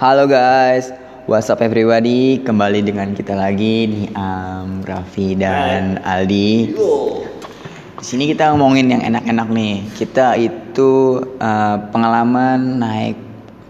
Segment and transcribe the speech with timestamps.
[0.00, 0.96] Halo guys,
[1.28, 2.40] what's up everybody?
[2.40, 6.72] Kembali dengan kita lagi nih Am, Raffi dan Aldi.
[8.00, 9.84] Di sini kita ngomongin yang enak-enak nih.
[9.92, 13.20] Kita itu eh, pengalaman naik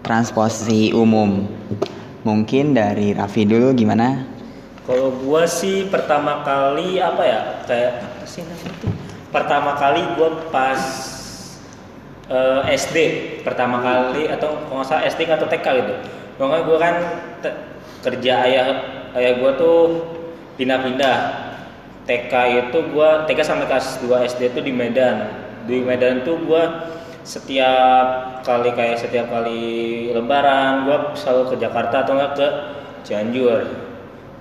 [0.07, 1.51] transportasi umum.
[2.23, 4.23] Mungkin dari Raffi dulu gimana?
[4.87, 8.91] Kalau gua sih pertama kali apa ya kayak apa sih namanya tuh?
[9.35, 10.79] Pertama kali gua pas
[12.31, 12.97] eh, SD
[13.43, 16.20] pertama kali atau kalau nggak salah SD atau TK gitu.
[16.41, 16.95] Pokoknya gua kan
[17.45, 17.59] te-
[18.01, 18.65] kerja ayah
[19.13, 20.01] ayah gua tuh
[20.57, 21.17] pindah-pindah.
[22.01, 22.33] TK
[22.65, 25.29] itu gua TK sampai kelas 2 SD itu di Medan.
[25.69, 26.89] Di Medan tuh gua
[27.21, 32.47] setiap kali kayak setiap kali lebaran gua selalu ke Jakarta atau enggak ke
[33.05, 33.61] Cianjur.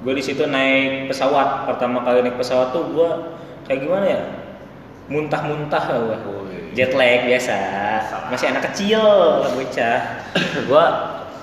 [0.00, 1.68] Gue di situ naik pesawat.
[1.68, 3.10] Pertama kali naik pesawat tuh gue
[3.68, 4.22] kayak gimana ya?
[5.12, 6.40] Muntah-muntah lah gue
[6.72, 7.56] jet lag biasa.
[8.30, 9.02] Masih anak kecil
[9.52, 9.98] bocah.
[10.70, 10.86] Gue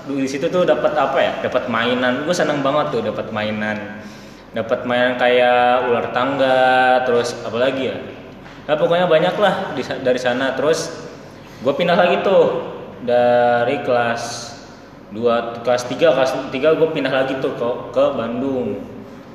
[0.07, 1.31] di situ tuh dapat apa ya?
[1.43, 2.23] Dapat mainan.
[2.23, 3.99] Gue seneng banget tuh dapat mainan.
[4.55, 7.97] Dapat mainan kayak ular tangga terus apa lagi ya?
[8.67, 10.55] Nah pokoknya banyak lah di dari sana.
[10.55, 10.91] Terus
[11.59, 12.63] gue pindah lagi tuh
[13.03, 14.55] dari kelas
[15.07, 18.83] dua kelas 3 kelas 3 gue pindah lagi tuh ke ke Bandung.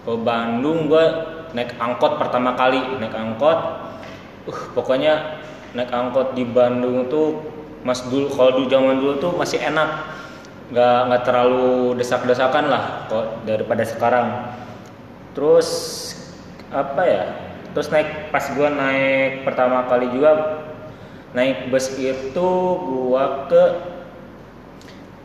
[0.05, 1.05] Ke Bandung gue
[1.53, 3.59] naik angkot pertama kali naik angkot.
[4.49, 5.39] Uh pokoknya
[5.73, 9.89] naik angkot di Bandung tuh mas dulu kalau dulu zaman dulu tuh masih enak
[10.73, 14.57] nggak nggak terlalu desak-desakan lah kok daripada sekarang.
[15.37, 15.69] Terus
[16.73, 17.25] apa ya
[17.77, 20.65] terus naik pas gue naik pertama kali juga
[21.37, 22.49] naik bus itu
[22.89, 23.65] gua ke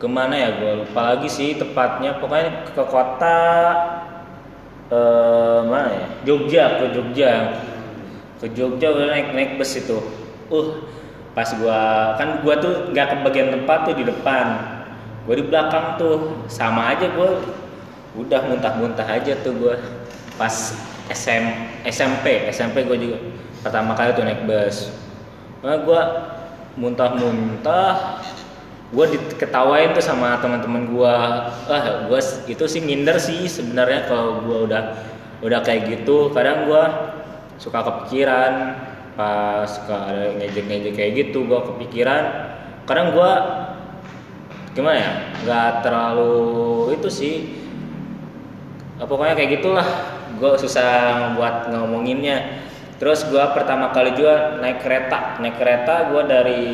[0.00, 2.20] ke mana ya gue lupa lagi sih tepatnya.
[2.20, 3.40] Pokoknya ke kota
[4.92, 7.32] eh mana ya Jogja ke Jogja.
[8.36, 9.96] Ke Jogja udah naik naik bus itu.
[10.52, 10.84] Uh
[11.32, 14.77] pas gua kan gua tuh nggak ke bagian tempat tuh di depan
[15.28, 17.44] gua di belakang tuh sama aja gua.
[18.16, 19.76] Udah muntah-muntah aja tuh gua.
[20.40, 20.72] Pas
[21.08, 21.44] SM,
[21.88, 23.18] SMP SMP gue juga.
[23.64, 24.92] Pertama kali tuh naik bus.
[25.64, 26.02] Nah, gue
[26.78, 28.22] muntah-muntah
[28.88, 31.14] gue diketawain tuh sama teman-teman gue
[31.68, 34.82] ah gue itu sih minder sih sebenarnya kalau gue udah
[35.44, 36.30] udah kayak gitu.
[36.32, 36.82] Kadang gue
[37.58, 38.52] suka kepikiran
[39.18, 42.52] pas suka ngejek-ngejek kayak gitu gue kepikiran.
[42.86, 43.32] Kadang gue
[44.78, 45.10] gimana ya
[45.42, 46.38] nggak terlalu
[46.94, 47.34] itu sih.
[49.02, 49.88] Ah, pokoknya kayak gitulah.
[50.38, 52.62] Gue susah buat ngomonginnya.
[53.02, 55.42] Terus gue pertama kali juga naik kereta.
[55.42, 56.66] Naik kereta gue dari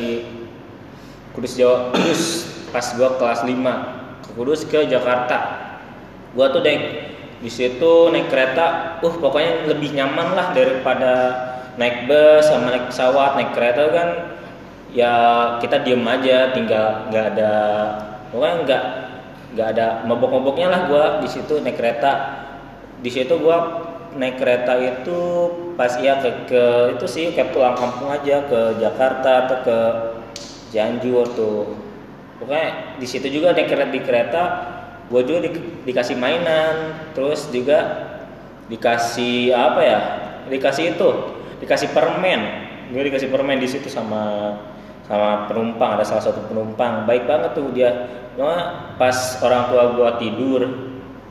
[1.32, 3.56] Kudus Jawa Kudus pas gue kelas 5
[4.20, 5.64] ke Kudus ke Jakarta.
[6.36, 6.84] Gue tuh naik
[7.40, 11.12] di situ naik kereta uh pokoknya lebih nyaman lah daripada
[11.80, 13.40] naik bus sama naik pesawat.
[13.40, 14.08] Naik kereta kan
[14.94, 15.12] ya
[15.58, 17.52] kita diem aja tinggal nggak ada
[18.30, 18.84] pokoknya nggak
[19.54, 22.12] nggak ada mabok-maboknya lah gue di situ naik kereta.
[22.98, 23.58] Di situ gue
[24.18, 25.18] naik kereta itu
[25.78, 26.62] pas iya ke, ke
[26.98, 29.78] itu sih kayak pulang kampung aja ke Jakarta atau ke
[30.74, 31.78] Cianjur tuh.
[32.42, 34.42] Pokoknya di situ juga naik kereta di kereta
[35.06, 38.10] gue juga di- dikasih mainan terus juga
[38.66, 40.00] dikasih apa ya
[40.50, 41.10] dikasih itu
[41.62, 42.40] dikasih permen.
[42.90, 44.58] Gue dikasih permen di situ sama
[45.04, 47.04] sama penumpang ada salah satu penumpang.
[47.04, 47.90] Baik banget tuh dia.
[48.34, 50.64] Cuma pas orang tua gua tidur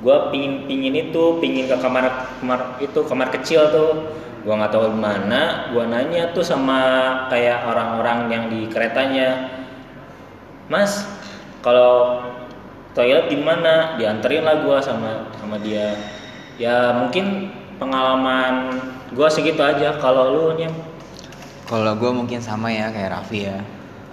[0.04, 3.92] gua pingin pingin itu pingin ke kamar kamar itu kamar kecil tuh.
[4.44, 6.80] Gua nggak tahu mana gua nanya tuh sama
[7.32, 9.50] kayak orang-orang yang di keretanya
[10.68, 11.08] mas
[11.64, 12.24] kalau
[12.94, 13.98] toilet di mana?
[13.98, 15.98] Dianterin lah gua sama sama dia.
[16.62, 17.50] Ya mungkin
[17.82, 18.78] pengalaman
[19.18, 19.98] gua segitu aja.
[19.98, 20.70] Kalau lu nih
[21.64, 23.60] Kalau gue mungkin sama ya kayak Raffi ya.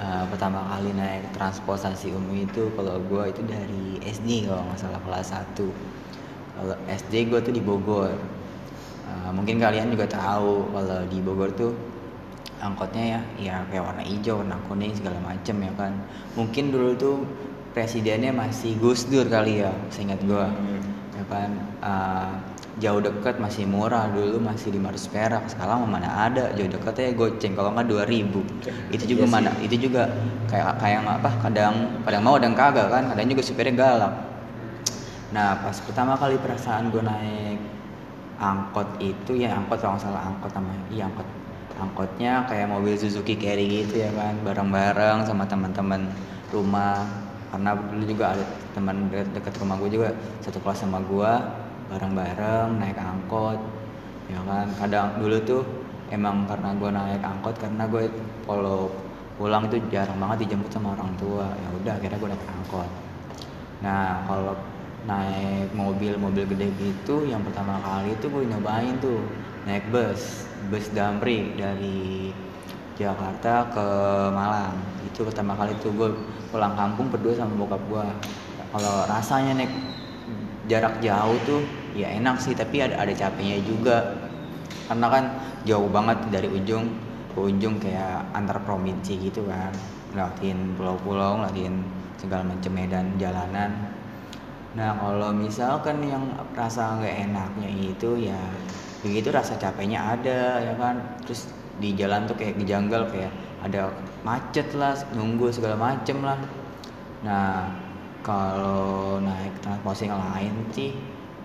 [0.00, 5.00] Eh, pertama kali naik transportasi umum itu kalau gue itu dari SD kalau nggak salah
[5.04, 5.68] kelas 1
[6.56, 8.14] Kalau SD gue tuh di Bogor.
[9.10, 11.74] Eh, mungkin kalian juga tahu kalau di Bogor tuh
[12.62, 15.92] angkotnya ya ya kayak warna hijau, warna kuning segala macem ya kan.
[16.38, 17.16] Mungkin dulu tuh
[17.74, 20.46] presidennya masih Gus Dur kali ya, seingat gue
[21.20, 21.50] ya kan
[21.84, 22.32] uh,
[22.80, 24.08] jauh dekat masih murah.
[24.08, 26.50] Dulu masih 500 perak sekarang mana ada.
[26.56, 28.40] Jauh dekatnya goceng kalau nggak 2000
[28.90, 29.34] itu juga Iya sih.
[29.36, 30.02] mana itu juga
[30.48, 33.02] kayak kayak apa kadang kadang mau kadang kagak kan.
[33.12, 34.14] Kadang juga supirnya galak.
[35.30, 37.60] Nah pas pertama kali perasaan gue naik
[38.40, 40.84] angkot itu ya angkot kalau nggak salah angkot namanya.
[40.88, 41.28] Iya angkot.
[41.80, 44.36] Angkotnya kayak mobil Suzuki Carry gitu ya kan.
[44.42, 46.08] Bareng-bareng sama teman-teman
[46.50, 47.04] rumah.
[47.50, 48.44] Karena dulu juga ada
[48.78, 51.32] teman deket rumah gue juga satu kelas sama gue
[51.90, 53.58] bareng-bareng naik angkot
[54.30, 54.70] ya kan?
[54.78, 55.62] Kadang dulu tuh
[56.14, 58.06] emang karena gue naik angkot karena gue
[58.46, 58.86] kalau
[59.34, 61.50] pulang itu jarang banget dijemput sama orang tua.
[61.50, 62.90] Ya udah akhirnya gue naik angkot.
[63.82, 64.54] Nah kalau
[65.08, 69.18] naik mobil-mobil gede gitu yang pertama kali itu gue nyobain tuh
[69.64, 72.30] naik bus bus damri dari
[72.94, 73.88] Jakarta ke
[74.30, 74.76] Malang.
[75.08, 76.10] Itu pertama kali tuh gue
[76.52, 78.06] pulang kampung berdua sama bokap gue
[78.70, 79.72] kalau rasanya naik
[80.70, 81.62] jarak jauh tuh
[81.94, 84.16] ya enak sih tapi ada ada capeknya juga.
[84.90, 85.24] Karena kan
[85.62, 86.90] jauh banget dari ujung
[87.30, 89.70] ke ujung kayak antar provinsi gitu kan.
[90.10, 91.86] Ngeliatin pulau-pulau ngeliatin
[92.18, 93.70] segala macam medan jalanan.
[94.74, 96.22] Nah kalau misalkan yang
[96.54, 98.38] rasa nggak enaknya itu ya
[99.00, 100.98] begitu rasa capeknya ada ya kan.
[101.26, 101.50] Terus
[101.80, 103.32] di jalan tuh kayak dijanggal kayak
[103.62, 103.88] ada
[104.26, 106.38] macet lah nunggu segala macem lah.
[107.22, 107.70] Nah
[108.20, 110.92] kalau naik transportasi yang lain sih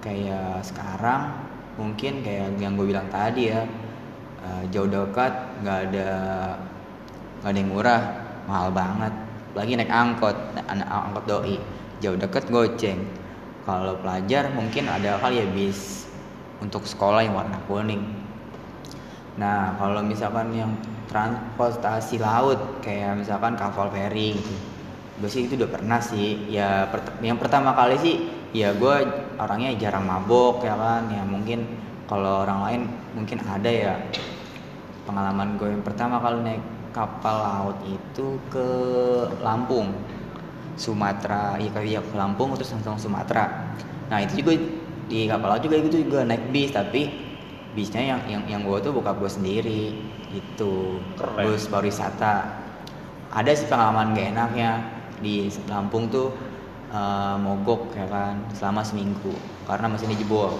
[0.05, 1.33] kayak sekarang
[1.81, 3.65] mungkin kayak yang gue bilang tadi ya
[4.45, 5.33] uh, jauh dekat
[5.65, 6.09] nggak ada
[7.41, 8.01] nggak ada yang murah
[8.45, 9.13] mahal banget.
[9.57, 10.37] Lagi naik angkot
[10.69, 11.57] anak angkot doi
[11.99, 13.01] jauh deket goceng.
[13.65, 16.05] Kalau pelajar mungkin ada kali ya bis
[16.61, 18.05] untuk sekolah yang warna kuning.
[19.41, 20.71] Nah kalau misalkan yang
[21.09, 24.53] transportasi laut kayak misalkan kapal feri gitu.
[25.15, 26.45] Gue sih itu udah pernah sih.
[26.51, 26.85] Ya
[27.25, 28.15] yang pertama kali sih
[28.55, 28.95] ya gue
[29.35, 31.11] orangnya jarang mabok ya kan?
[31.11, 31.67] Ya mungkin
[32.07, 32.81] kalau orang lain
[33.11, 33.93] mungkin ada ya.
[35.03, 36.63] Pengalaman gue yang pertama kali naik
[36.95, 38.67] kapal laut itu ke
[39.43, 39.91] Lampung.
[40.75, 43.75] Sumatera iya ke, ya, ke Lampung terus langsung Sumatera.
[44.07, 44.55] Nah itu juga
[45.11, 47.11] di kapal laut juga itu juga naik bis tapi
[47.75, 49.91] bisnya yang yang yang gue tuh buka gue sendiri
[50.31, 52.63] itu bus pariwisata.
[53.35, 54.79] Ada sih pengalaman gak enaknya
[55.19, 56.31] di Lampung tuh
[56.95, 59.35] uh, mogok ya kan selama seminggu.
[59.67, 60.55] Karena mesinnya jebol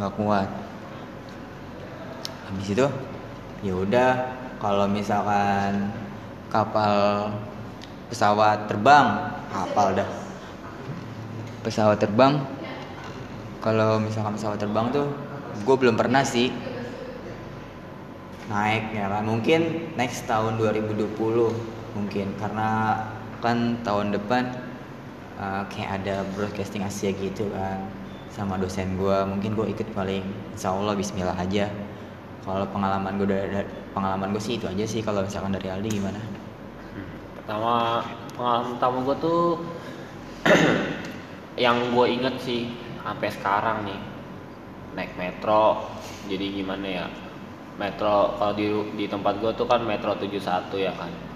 [0.00, 0.48] nggak kuat.
[2.48, 2.86] Habis itu
[3.60, 4.10] ya udah
[4.58, 5.92] kalau misalkan
[6.48, 7.28] kapal
[8.08, 9.06] pesawat terbang
[9.52, 10.08] kapal dah.
[11.60, 12.40] Pesawat terbang
[13.60, 15.08] kalau misalkan pesawat terbang tuh
[15.64, 16.52] gue belum pernah sih.
[18.44, 19.24] Naik ya kan.
[19.24, 21.16] Mungkin next tahun 2020
[21.96, 22.26] mungkin.
[22.36, 23.00] Karena
[23.40, 24.63] kan tahun depan
[25.38, 27.82] uh, kayak ada broadcasting Asia gitu kan
[28.34, 31.70] sama dosen gue mungkin gue ikut paling insya Allah Bismillah aja.
[32.44, 33.64] Kalau pengalaman gue dari
[33.94, 36.20] pengalaman gue sih itu aja sih kalau misalkan dari Aldi gimana?
[37.38, 38.02] Pertama
[38.34, 39.42] pengalaman pertama gue tuh
[41.64, 44.00] yang gue inget sih sampai sekarang nih.
[44.98, 45.88] Naik metro
[46.26, 47.06] jadi gimana ya?
[47.78, 48.66] Metro kalau di
[48.98, 51.33] di tempat gue tuh kan metro 71 ya kan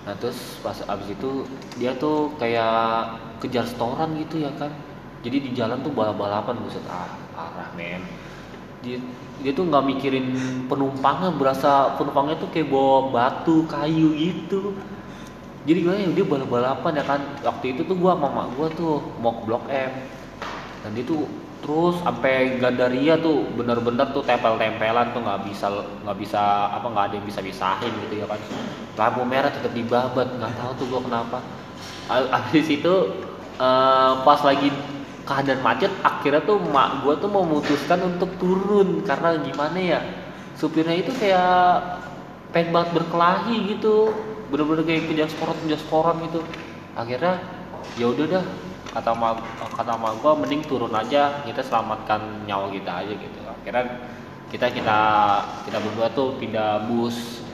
[0.00, 1.44] nah terus pas abis itu
[1.76, 4.72] dia tuh kayak kejar setoran gitu ya kan.
[5.20, 8.00] Jadi di jalan tuh balap-balapan buset ah, parah men.
[8.80, 8.96] Dia
[9.40, 10.32] dia tuh nggak mikirin
[10.68, 14.72] penumpangnya berasa penumpangnya tuh kayak bawa batu kayu gitu.
[15.68, 17.20] Jadi gue ya dia balap-balapan ya kan.
[17.44, 19.92] Waktu itu tuh gue sama mak gue tuh mau ke blok M.
[20.80, 21.28] Dan dia tuh
[21.60, 25.68] terus sampai Gandaria tuh bener-bener tuh tempel-tempelan tuh nggak bisa
[26.02, 28.40] nggak bisa apa nggak ada yang bisa bisahin gitu ya kan.
[28.96, 31.38] Lampu merah tetap dibabat nggak tahu tuh gue kenapa.
[32.08, 32.94] Habis itu
[33.60, 34.72] uh, pas lagi
[35.28, 39.04] keadaan macet akhirnya tuh mak gue tuh memutuskan untuk turun.
[39.04, 40.00] Karena gimana ya
[40.56, 42.00] supirnya itu kayak
[42.56, 44.16] pengen banget berkelahi gitu.
[44.48, 46.40] Bener-bener kayak kejar sporan kejar sporan gitu.
[46.96, 47.38] Akhirnya
[48.00, 48.44] ya udah dah
[48.90, 49.38] kata ma
[49.78, 53.38] kata ma gue mending turun aja kita selamatkan nyawa kita aja gitu.
[53.46, 53.84] Akhirnya
[54.50, 54.98] kita kita
[55.66, 57.46] kita berdua tuh pindah bus.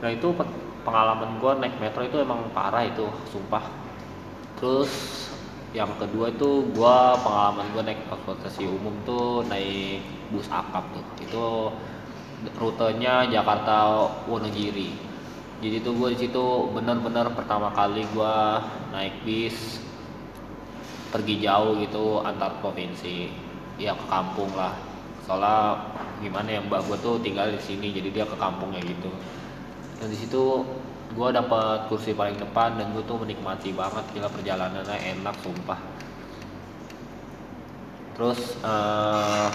[0.00, 0.30] Nah itu
[0.86, 3.66] pengalaman gue naik metro itu emang parah itu sumpah.
[4.62, 4.90] Terus
[5.74, 11.04] yang kedua itu gue pengalaman gue naik transportasi umum tuh naik bus akap tuh.
[11.18, 11.74] Itu
[12.54, 14.94] rutenya Jakarta Wonogiri.
[15.60, 18.36] Jadi tuh gue di situ bener-bener pertama kali gue
[18.94, 19.89] naik bis
[21.10, 23.28] pergi jauh gitu antar provinsi
[23.76, 24.74] ya ke kampung lah.
[25.26, 25.78] Soalnya
[26.22, 29.10] gimana ya mbak gue tuh tinggal di sini jadi dia ke kampungnya gitu.
[30.00, 30.64] Dan di situ
[31.10, 35.80] gue dapat kursi paling depan dan gue tuh menikmati banget gila perjalanannya enak sumpah.
[38.14, 39.48] Terus uh,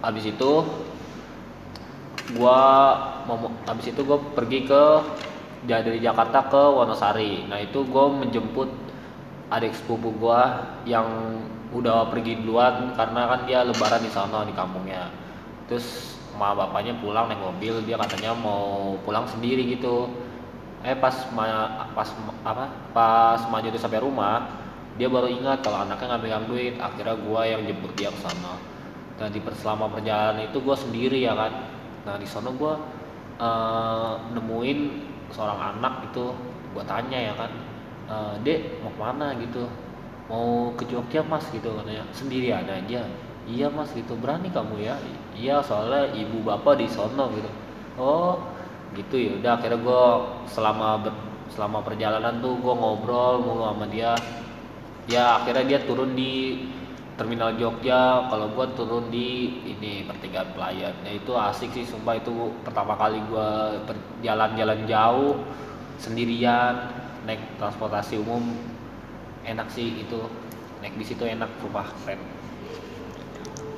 [0.00, 0.52] habis itu
[2.32, 2.60] gue
[3.68, 4.82] habis itu gue pergi ke
[5.68, 7.46] dari Jakarta ke Wonosari.
[7.46, 8.68] Nah itu gue menjemput
[9.52, 10.40] adik sepupu gue
[10.88, 11.06] yang
[11.72, 15.12] udah pergi duluan karena kan dia lebaran di sana di kampungnya.
[15.68, 20.08] Terus ma bapaknya pulang naik mobil dia katanya mau pulang sendiri gitu.
[20.84, 21.44] Eh pas ma
[21.92, 22.08] pas
[22.42, 22.64] apa
[22.96, 24.48] pas maju tuh sampai rumah
[24.96, 26.74] dia baru ingat kalau anaknya nggak megang duit.
[26.80, 28.56] Akhirnya gue yang jemput dia ke sana.
[29.20, 31.52] Dan di selama perjalanan itu gue sendiri ya kan.
[32.08, 32.74] Nah di sana gue
[33.40, 34.78] uh, nemuin
[35.32, 36.36] seorang anak itu
[36.72, 37.52] gue tanya ya kan
[38.12, 39.64] uh, dek mau ke mana gitu?
[40.28, 42.04] Mau ke Jogja mas gitu katanya.
[42.12, 43.08] Sendirian aja.
[43.48, 44.12] Iya mas gitu.
[44.20, 44.94] Berani kamu ya?
[45.32, 47.50] Iya soalnya ibu bapak di sono gitu.
[47.96, 48.36] Oh
[48.92, 49.32] gitu ya.
[49.40, 50.04] Udah akhirnya gue
[50.52, 51.20] selama ber-
[51.52, 54.12] selama perjalanan tuh gue ngobrol mulu sama dia.
[55.10, 56.62] Ya akhirnya dia turun di
[57.18, 58.30] terminal Jogja.
[58.30, 60.94] Kalau gue turun di ini pertigaan pelayan.
[61.02, 62.16] Ya itu asik sih sumpah.
[62.16, 63.48] Itu pertama kali gue
[64.22, 65.34] jalan-jalan jauh
[65.98, 68.42] sendirian naik transportasi umum
[69.46, 70.18] enak sih itu
[70.82, 72.20] naik bis itu enak sumpah keren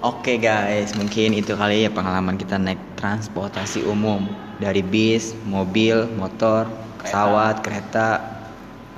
[0.05, 4.29] Oke guys, mungkin itu kali ya pengalaman kita naik transportasi umum
[4.61, 6.69] dari bis, mobil, motor,
[7.01, 8.21] pesawat, kereta,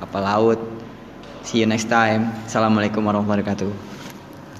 [0.02, 0.58] apa laut.
[1.46, 2.34] See you next time.
[2.50, 3.95] Assalamualaikum warahmatullahi wabarakatuh.